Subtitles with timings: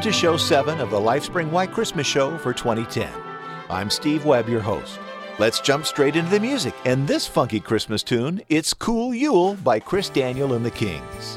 [0.00, 3.12] Welcome to Show 7 of the Lifespring Why Christmas Show for 2010.
[3.68, 4.98] I'm Steve Webb, your host.
[5.38, 8.40] Let's jump straight into the music and this funky Christmas tune.
[8.48, 11.36] It's Cool Yule by Chris Daniel and the Kings.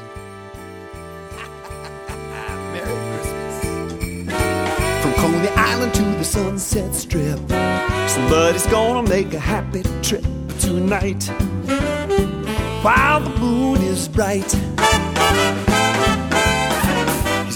[2.72, 2.88] Merry
[3.18, 4.32] Christmas.
[5.02, 7.40] From Coney Island to the Sunset Strip,
[8.08, 10.24] somebody's gonna make a happy trip
[10.58, 11.22] tonight
[12.82, 14.56] while the moon is bright.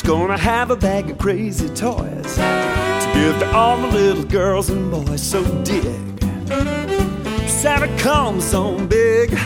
[0.08, 4.90] Gonna have a bag of crazy toys to give to all the little girls and
[4.90, 5.22] boys.
[5.22, 5.84] So dig.
[7.46, 9.28] Santa comes on big.
[9.28, 9.36] He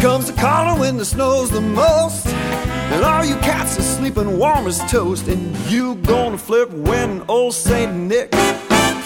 [0.00, 2.28] comes a calling when the snow's the most.
[2.28, 5.26] And all you cats are sleeping warm as toast.
[5.26, 8.30] And you gonna flip when old Saint Nick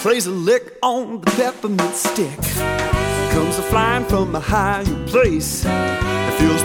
[0.03, 2.37] plays a lick on the peppermint stick.
[3.31, 5.65] Comes a flying from a higher place.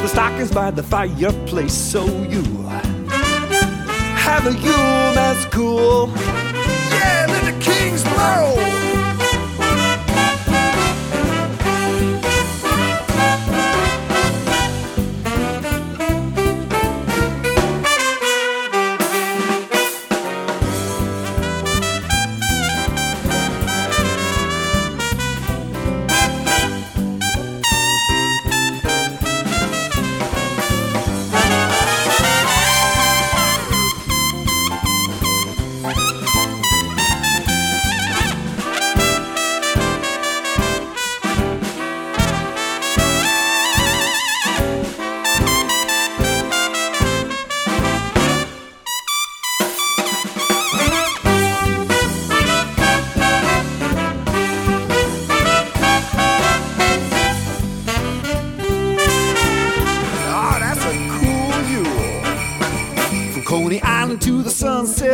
[0.04, 1.72] The stockings by the fireplace.
[1.72, 2.42] So you
[4.20, 6.10] have a Yule that's cool.
[6.10, 8.83] Yeah, let the kings blow.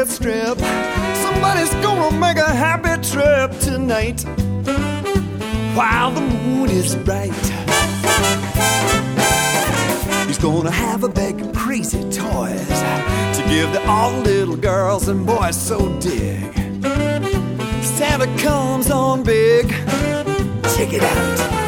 [0.01, 0.59] Sunset Strip,
[1.17, 4.23] somebody's gonna make a happy trip tonight
[5.75, 7.35] while the moon is bright.
[10.27, 12.81] He's gonna have a bag of crazy toys
[13.37, 15.57] to give to all little girls and boys.
[15.61, 16.55] So dig.
[17.83, 19.69] Santa comes on big.
[20.77, 21.60] Check it out.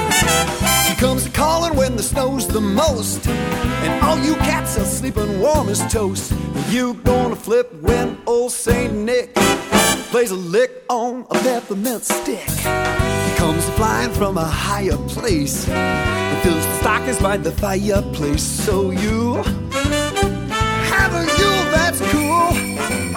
[1.03, 3.27] Comes a calling when the snow's the most.
[3.27, 6.33] And all you cats are sleeping warm as toast.
[6.69, 9.35] You gonna flip when old Saint Nick
[10.13, 12.49] plays a lick on a peppermint stick.
[12.49, 15.69] He comes flying from a higher place.
[15.69, 18.45] And fills stockings by the fireplace.
[18.45, 19.43] So you
[20.93, 22.51] have a Yule that's cool.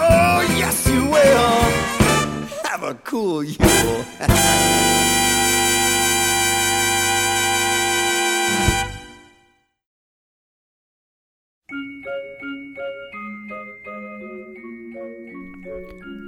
[0.00, 2.68] Oh, yes, you will.
[2.68, 4.04] Have a cool Yule.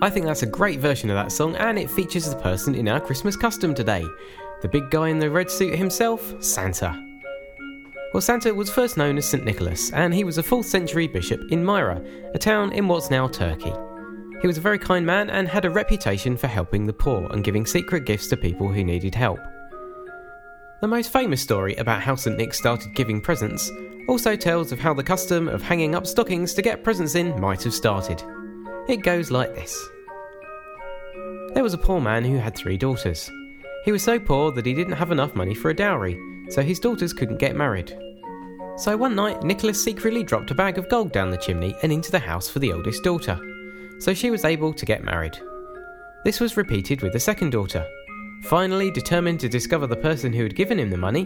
[0.00, 2.86] I think that's a great version of that song, and it features the person in
[2.86, 4.04] our Christmas custom today
[4.62, 7.00] the big guy in the red suit himself, Santa.
[8.12, 9.44] Well, Santa was first known as St.
[9.44, 12.02] Nicholas, and he was a 4th century bishop in Myra,
[12.34, 13.72] a town in what's now Turkey.
[14.40, 17.44] He was a very kind man and had a reputation for helping the poor and
[17.44, 19.40] giving secret gifts to people who needed help.
[20.80, 22.36] The most famous story about how St.
[22.36, 23.70] Nick started giving presents
[24.08, 27.62] also tells of how the custom of hanging up stockings to get presents in might
[27.64, 28.22] have started.
[28.88, 29.90] It goes like this
[31.52, 33.30] There was a poor man who had three daughters.
[33.84, 36.18] He was so poor that he didn't have enough money for a dowry,
[36.48, 37.94] so his daughters couldn't get married.
[38.78, 42.10] So one night, Nicholas secretly dropped a bag of gold down the chimney and into
[42.10, 43.38] the house for the oldest daughter,
[43.98, 45.38] so she was able to get married.
[46.24, 47.86] This was repeated with the second daughter.
[48.44, 51.24] Finally, determined to discover the person who had given him the money,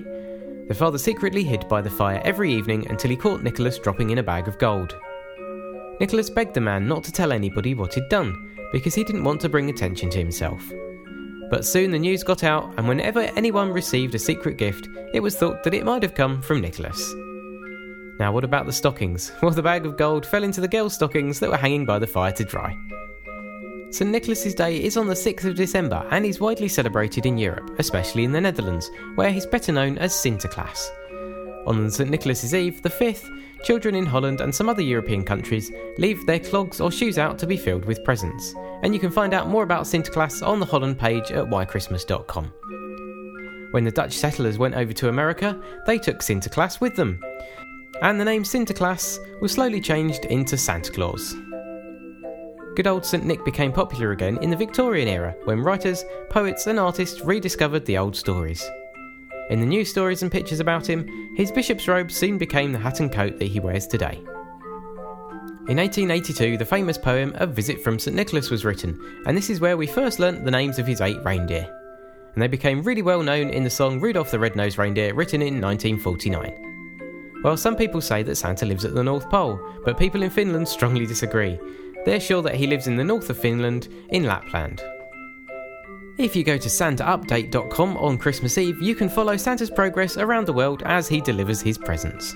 [0.66, 4.18] the father secretly hid by the fire every evening until he caught Nicholas dropping in
[4.18, 4.96] a bag of gold.
[6.02, 9.40] Nicholas begged the man not to tell anybody what he'd done, because he didn't want
[9.40, 10.60] to bring attention to himself.
[11.48, 15.36] But soon the news got out, and whenever anyone received a secret gift, it was
[15.36, 17.14] thought that it might have come from Nicholas.
[18.18, 19.30] Now, what about the stockings?
[19.42, 22.06] Well, the bag of gold fell into the girls' stockings that were hanging by the
[22.08, 22.76] fire to dry.
[23.90, 24.10] St.
[24.10, 28.24] Nicholas's Day is on the 6th of December and is widely celebrated in Europe, especially
[28.24, 30.88] in the Netherlands, where he's better known as Sinterklaas.
[31.66, 32.10] On St.
[32.10, 33.28] Nicholas's Eve, the 5th,
[33.62, 37.46] children in Holland and some other European countries leave their clogs or shoes out to
[37.46, 38.54] be filled with presents.
[38.82, 42.52] And you can find out more about Sinterklaas on the Holland page at whychristmas.com.
[43.70, 47.20] When the Dutch settlers went over to America, they took Sinterklaas with them.
[48.02, 51.34] And the name Sinterklaas was slowly changed into Santa Claus.
[52.74, 53.24] Good old St.
[53.24, 57.98] Nick became popular again in the Victorian era when writers, poets, and artists rediscovered the
[57.98, 58.68] old stories.
[59.50, 63.00] In the news stories and pictures about him, his bishop's robe soon became the hat
[63.00, 64.22] and coat that he wears today.
[65.68, 68.16] In 1882, the famous poem A Visit from St.
[68.16, 71.22] Nicholas was written, and this is where we first learnt the names of his eight
[71.24, 71.68] reindeer.
[72.34, 75.60] And they became really well known in the song Rudolph the Red-Nosed Reindeer, written in
[75.60, 77.40] 1949.
[77.44, 80.66] Well, some people say that Santa lives at the North Pole, but people in Finland
[80.66, 81.58] strongly disagree.
[82.04, 84.82] They're sure that he lives in the north of Finland, in Lapland.
[86.18, 90.52] If you go to SantaUpdate.com on Christmas Eve, you can follow Santa's progress around the
[90.52, 92.34] world as he delivers his presents.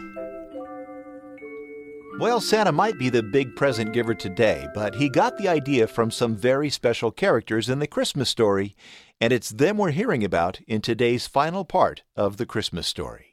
[2.18, 6.10] Well, Santa might be the big present giver today, but he got the idea from
[6.10, 8.74] some very special characters in the Christmas story,
[9.20, 13.25] and it's them we're hearing about in today's final part of the Christmas story.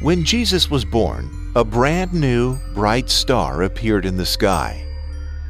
[0.00, 4.84] When Jesus was born, a brand new, bright star appeared in the sky.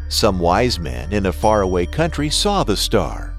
[0.08, 3.34] Some wise men in a faraway country saw the star.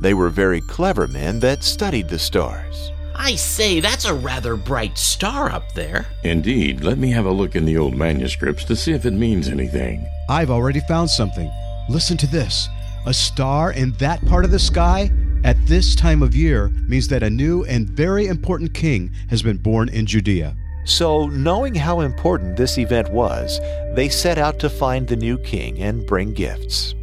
[0.00, 2.90] They were very clever men that studied the stars.
[3.14, 6.06] I say, that's a rather bright star up there.
[6.24, 9.48] Indeed, let me have a look in the old manuscripts to see if it means
[9.48, 10.06] anything.
[10.28, 11.50] I've already found something.
[11.88, 12.68] Listen to this.
[13.06, 15.10] A star in that part of the sky
[15.44, 19.56] at this time of year means that a new and very important king has been
[19.56, 20.56] born in Judea.
[20.84, 23.60] So, knowing how important this event was,
[23.94, 26.94] they set out to find the new king and bring gifts.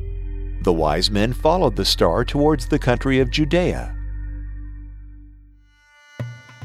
[0.64, 3.96] The wise men followed the star towards the country of Judea.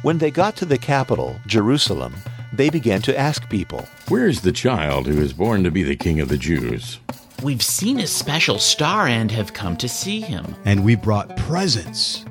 [0.02, 2.14] When they got to the capital, Jerusalem,
[2.52, 5.96] they began to ask people, Where is the child who is born to be the
[5.96, 6.98] king of the Jews?
[7.44, 10.56] We've seen his special star and have come to see him.
[10.64, 12.24] And we brought presents.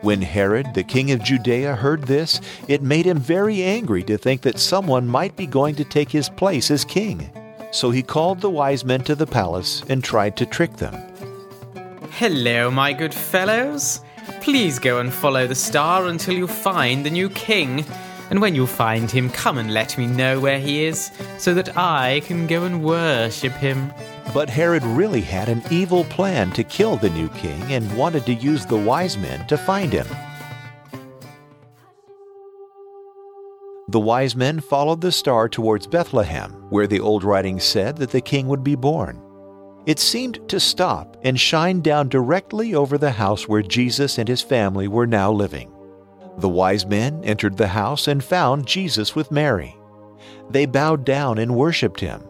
[0.00, 4.40] When Herod, the king of Judea, heard this, it made him very angry to think
[4.40, 7.30] that someone might be going to take his place as king.
[7.70, 10.96] So he called the wise men to the palace and tried to trick them.
[12.10, 14.00] Hello, my good fellows.
[14.40, 17.84] Please go and follow the star until you find the new king.
[18.30, 21.76] And when you find him, come and let me know where he is, so that
[21.76, 23.92] I can go and worship him.
[24.34, 28.34] But Herod really had an evil plan to kill the new king and wanted to
[28.34, 30.06] use the wise men to find him.
[33.90, 38.20] The wise men followed the star towards Bethlehem, where the old writings said that the
[38.20, 39.22] king would be born.
[39.86, 44.42] It seemed to stop and shine down directly over the house where Jesus and his
[44.42, 45.72] family were now living.
[46.38, 49.76] The wise men entered the house and found Jesus with Mary.
[50.50, 52.22] They bowed down and worshiped him.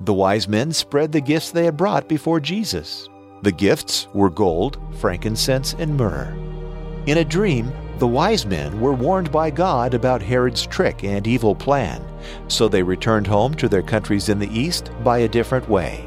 [0.00, 3.08] The wise men spread the gifts they had brought before Jesus.
[3.42, 6.34] The gifts were gold, frankincense, and myrrh.
[7.06, 11.54] In a dream, the wise men were warned by God about Herod's trick and evil
[11.54, 12.02] plan,
[12.48, 16.00] so they returned home to their countries in the east by a different way.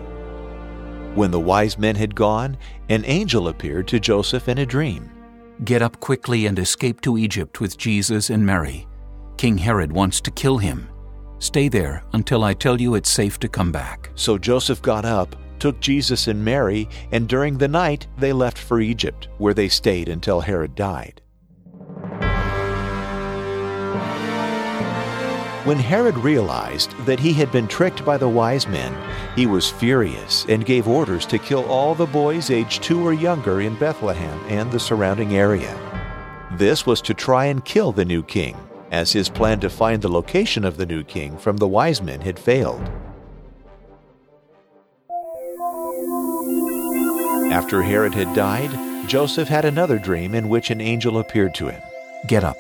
[1.13, 2.57] When the wise men had gone,
[2.89, 5.12] an angel appeared to Joseph in a dream.
[5.63, 8.88] Get up quickly and escape to Egypt with Jesus and Mary.
[9.38, 10.88] King Herod wants to kill him.
[11.39, 14.12] Stay there until I tell you it's safe to come back.
[14.15, 18.81] So Joseph got up, took Jesus and Mary, and during the night they left for
[18.81, 21.21] Egypt, where they stayed until Herod died.
[25.67, 28.95] When Herod realized that he had been tricked by the wise men,
[29.36, 33.59] he was furious and gave orders to kill all the boys aged two or younger
[33.59, 35.77] in Bethlehem and the surrounding area.
[36.53, 38.55] This was to try and kill the new king,
[38.91, 42.21] as his plan to find the location of the new king from the wise men
[42.21, 42.89] had failed.
[47.51, 51.81] After Herod had died, Joseph had another dream in which an angel appeared to him.
[52.25, 52.55] Get up,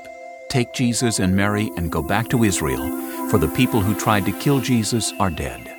[0.49, 4.39] take Jesus and Mary, and go back to Israel, for the people who tried to
[4.39, 5.73] kill Jesus are dead.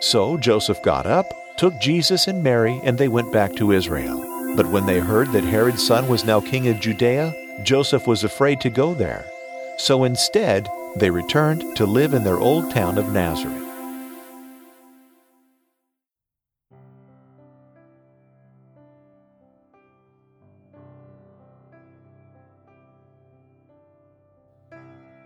[0.00, 4.18] So Joseph got up, took Jesus and Mary, and they went back to Israel.
[4.56, 8.60] But when they heard that Herod's son was now king of Judea, Joseph was afraid
[8.62, 9.26] to go there.
[9.76, 13.69] So instead, they returned to live in their old town of Nazareth.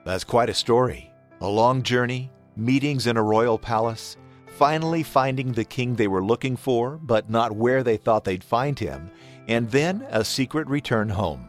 [0.04, 1.12] That's quite a story.
[1.40, 6.56] A long journey, meetings in a royal palace, finally finding the king they were looking
[6.56, 9.10] for, but not where they thought they'd find him,
[9.48, 11.48] and then a secret return home.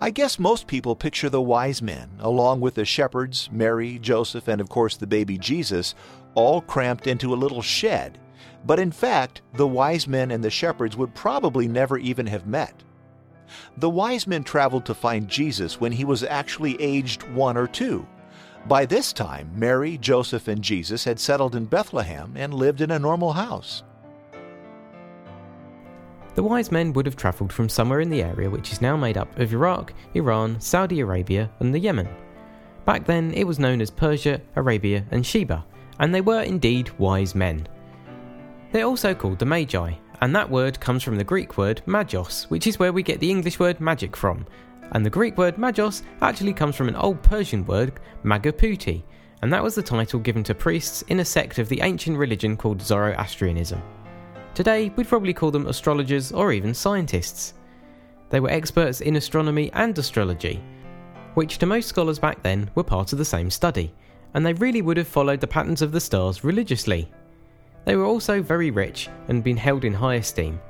[0.00, 4.60] I guess most people picture the wise men, along with the shepherds, Mary, Joseph, and
[4.60, 5.94] of course the baby Jesus,
[6.34, 8.18] all cramped into a little shed.
[8.66, 12.82] But in fact, the wise men and the shepherds would probably never even have met.
[13.76, 18.06] The wise men traveled to find Jesus when he was actually aged one or two.
[18.66, 22.98] By this time, Mary, Joseph, and Jesus had settled in Bethlehem and lived in a
[22.98, 23.82] normal house.
[26.34, 29.18] The wise men would have travelled from somewhere in the area which is now made
[29.18, 32.08] up of Iraq, Iran, Saudi Arabia, and the Yemen.
[32.84, 35.64] Back then, it was known as Persia, Arabia, and Sheba,
[35.98, 37.68] and they were indeed wise men.
[38.70, 39.92] They're also called the Magi,
[40.22, 43.30] and that word comes from the Greek word magos, which is where we get the
[43.30, 44.46] English word magic from.
[44.92, 49.02] And the Greek word magos actually comes from an old Persian word, magaputi,
[49.42, 52.56] and that was the title given to priests in a sect of the ancient religion
[52.56, 53.82] called Zoroastrianism.
[54.54, 57.54] Today, we'd probably call them astrologers or even scientists.
[58.30, 60.62] They were experts in astronomy and astrology,
[61.34, 63.92] which to most scholars back then were part of the same study,
[64.34, 67.10] and they really would have followed the patterns of the stars religiously.
[67.84, 70.60] They were also very rich and been held in high esteem,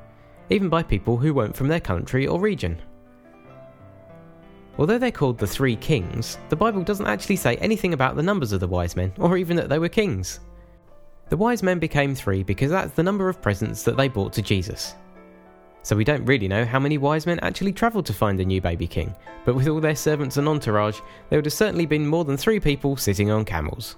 [0.51, 2.81] even by people who weren't from their country or region.
[4.79, 8.53] Although they're called the Three Kings, the Bible doesn't actually say anything about the numbers
[8.53, 10.41] of the wise men, or even that they were kings.
[11.29, 14.43] The wise men became three because that's the number of presents that they brought to
[14.43, 14.95] Jesus.
[15.83, 18.61] So we don't really know how many wise men actually travelled to find the new
[18.61, 19.15] baby king,
[19.45, 22.61] but with all their servants and entourage, there would have certainly been more than three
[22.61, 23.97] people sitting on camels.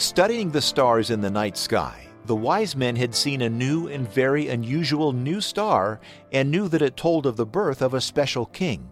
[0.00, 4.08] Studying the stars in the night sky, the wise men had seen a new and
[4.08, 5.98] very unusual new star
[6.30, 8.88] and knew that it told of the birth of a special king.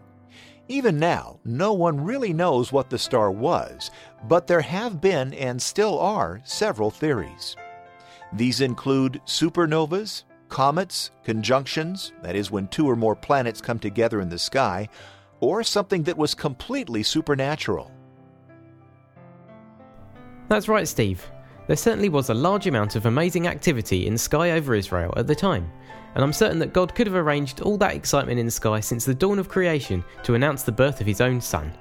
[0.67, 3.93] Even now, no one really knows what the star was,
[4.27, 7.55] but there have been and still are several theories.
[8.33, 14.29] These include supernovas, comets, conjunctions, that is, when two or more planets come together in
[14.29, 14.89] the sky,
[15.39, 17.93] or something that was completely supernatural.
[20.49, 21.27] That's right, Steve.
[21.67, 25.35] There certainly was a large amount of amazing activity in sky over Israel at the
[25.35, 25.71] time,
[26.15, 29.05] and I'm certain that God could have arranged all that excitement in the sky since
[29.05, 31.73] the dawn of creation to announce the birth of his own son.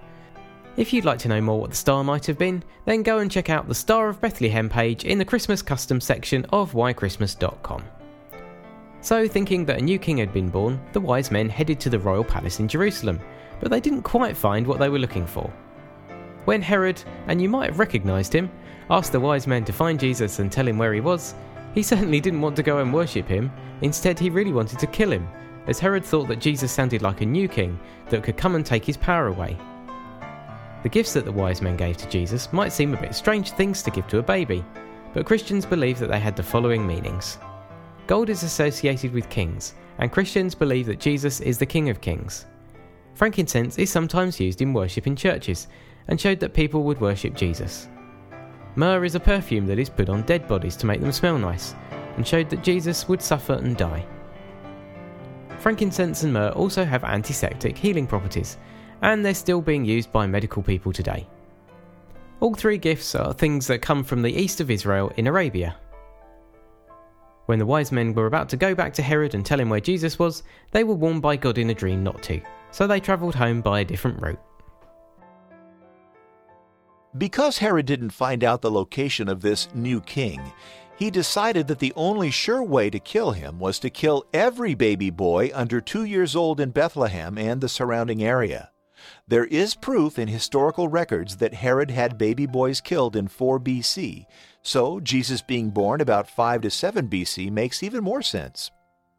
[0.77, 3.31] If you'd like to know more what the star might have been, then go and
[3.31, 7.83] check out the Star of Bethlehem page in the Christmas custom section of whychristmas.com.
[8.99, 11.99] So, thinking that a new king had been born, the wise men headed to the
[11.99, 13.21] royal palace in Jerusalem,
[13.61, 15.53] but they didn't quite find what they were looking for.
[16.45, 18.51] When Herod, and you might have recognised him,
[18.89, 21.33] asked the wise men to find Jesus and tell him where he was,
[21.73, 23.51] he certainly didn't want to go and worship him.
[23.81, 25.27] Instead, he really wanted to kill him,
[25.67, 28.85] as Herod thought that Jesus sounded like a new king that could come and take
[28.85, 29.57] his power away.
[30.83, 33.81] The gifts that the wise men gave to Jesus might seem a bit strange things
[33.81, 34.63] to give to a baby,
[35.13, 37.39] but Christians believe that they had the following meanings.
[38.05, 42.45] Gold is associated with kings, and Christians believe that Jesus is the King of Kings.
[43.15, 45.67] Frankincense is sometimes used in worship in churches
[46.07, 47.87] and showed that people would worship Jesus.
[48.75, 51.75] Myrrh is a perfume that is put on dead bodies to make them smell nice,
[52.17, 54.05] and showed that Jesus would suffer and die.
[55.59, 58.57] Frankincense and myrrh also have antiseptic healing properties,
[59.01, 61.27] and they're still being used by medical people today.
[62.41, 65.77] All three gifts are things that come from the east of Israel in Arabia.
[67.45, 69.79] When the wise men were about to go back to Herod and tell him where
[69.79, 73.35] Jesus was, they were warned by God in a dream not to, so they travelled
[73.35, 74.39] home by a different route.
[77.17, 80.41] Because Herod didn't find out the location of this new king,
[80.97, 85.09] he decided that the only sure way to kill him was to kill every baby
[85.09, 88.69] boy under two years old in Bethlehem and the surrounding area.
[89.27, 94.25] There is proof in historical records that Herod had baby boys killed in 4 BC,
[94.61, 98.71] so Jesus being born about 5 to 7 BC makes even more sense.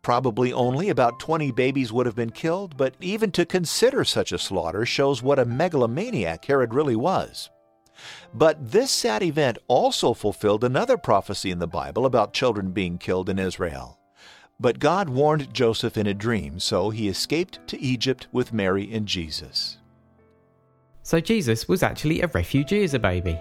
[0.03, 4.39] Probably only about 20 babies would have been killed, but even to consider such a
[4.39, 7.49] slaughter shows what a megalomaniac Herod really was.
[8.35, 13.29] But this sad event also fulfilled another prophecy in the Bible about children being killed
[13.29, 13.99] in Israel.
[14.59, 19.07] But God warned Joseph in a dream, so he escaped to Egypt with Mary and
[19.07, 19.79] Jesus.
[21.03, 23.39] So Jesus was actually a refugee as a baby.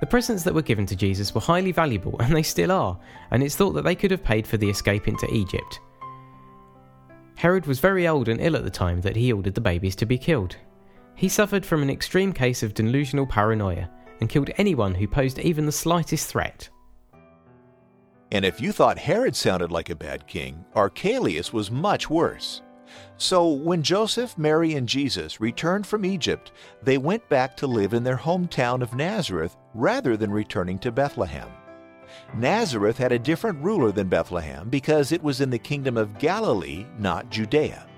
[0.00, 2.98] The presents that were given to Jesus were highly valuable, and they still are,
[3.30, 5.78] and it's thought that they could have paid for the escape into Egypt.
[7.36, 10.06] Herod was very old and ill at the time that he ordered the babies to
[10.06, 10.56] be killed.
[11.20, 13.90] He suffered from an extreme case of delusional paranoia
[14.22, 16.70] and killed anyone who posed even the slightest threat.
[18.32, 22.62] And if you thought Herod sounded like a bad king, Archelaus was much worse.
[23.18, 28.02] So when Joseph, Mary, and Jesus returned from Egypt, they went back to live in
[28.02, 31.50] their hometown of Nazareth rather than returning to Bethlehem.
[32.34, 36.86] Nazareth had a different ruler than Bethlehem because it was in the kingdom of Galilee,
[36.98, 37.89] not Judea.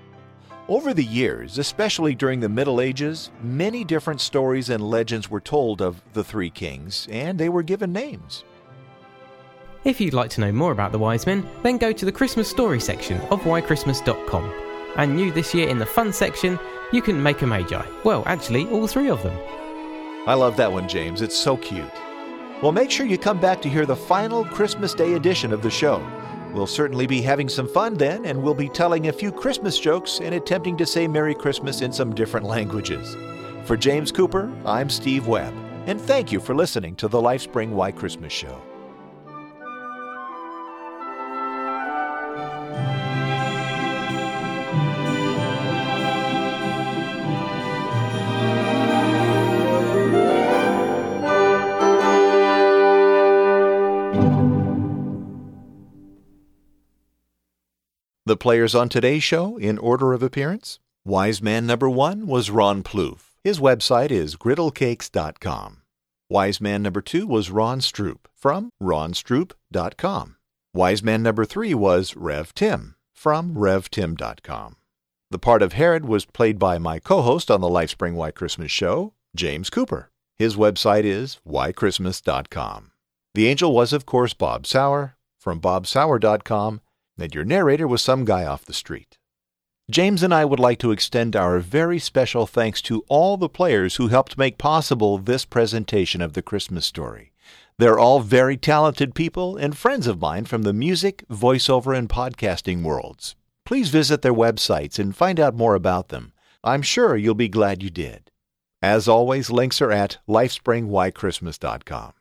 [0.73, 5.83] Over the years, especially during the Middle Ages, many different stories and legends were told
[5.83, 8.43] of the three kings, and they were given names.
[9.83, 12.49] If you'd like to know more about the wise men, then go to the Christmas
[12.49, 14.51] story section of whychristmas.com.
[14.97, 16.57] And new this year in the fun section,
[16.91, 17.85] you can make a magi.
[18.03, 19.37] Well, actually, all three of them.
[20.25, 21.21] I love that one, James.
[21.21, 21.85] It's so cute.
[22.63, 25.69] Well, make sure you come back to hear the final Christmas Day edition of the
[25.69, 26.03] show.
[26.53, 30.19] We'll certainly be having some fun then, and we'll be telling a few Christmas jokes
[30.19, 33.17] and attempting to say Merry Christmas in some different languages.
[33.65, 35.53] For James Cooper, I'm Steve Webb,
[35.87, 38.61] and thank you for listening to the Lifespring Why Christmas Show.
[58.25, 62.81] The players on today's show, in order of appearance Wise Man number one was Ron
[62.81, 63.35] Ploof.
[63.43, 65.81] His website is griddlecakes.com.
[66.29, 70.37] Wise Man number two was Ron Stroope from ronstroope.com.
[70.73, 74.77] Wise Man number three was Rev Tim from revtim.com.
[75.29, 78.71] The part of Herod was played by my co host on the Lifespring Why Christmas
[78.71, 80.11] show, James Cooper.
[80.37, 82.91] His website is whychristmas.com.
[83.33, 86.79] The angel was, of course, Bob Souer from bobsouer.com
[87.17, 89.17] that your narrator was some guy off the street.
[89.91, 93.97] James and I would like to extend our very special thanks to all the players
[93.97, 97.33] who helped make possible this presentation of the Christmas story.
[97.77, 102.83] They're all very talented people and friends of mine from the music, voiceover, and podcasting
[102.83, 103.35] worlds.
[103.65, 106.31] Please visit their websites and find out more about them.
[106.63, 108.31] I'm sure you'll be glad you did.
[108.81, 112.13] As always, links are at lifespringwhychristmas.com.